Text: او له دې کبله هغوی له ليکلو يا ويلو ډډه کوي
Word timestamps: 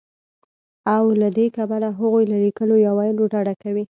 او 0.95 1.03
له 1.21 1.27
دې 1.37 1.45
کبله 1.57 1.89
هغوی 1.99 2.23
له 2.31 2.37
ليکلو 2.45 2.75
يا 2.85 2.91
ويلو 2.97 3.23
ډډه 3.33 3.53
کوي 3.63 3.83